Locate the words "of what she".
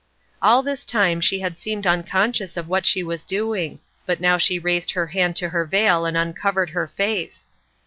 2.57-3.03